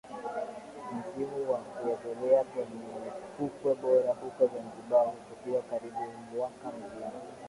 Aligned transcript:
Msimu 0.93 1.51
wa 1.51 1.57
kuogelea 1.59 2.43
kwenye 2.43 3.11
fukwe 3.37 3.75
bora 3.75 4.13
huko 4.13 4.47
Zanzibar 4.47 5.05
huchukua 5.07 5.61
karibu 5.61 6.01
mwaka 6.35 6.67
mzima 6.77 7.11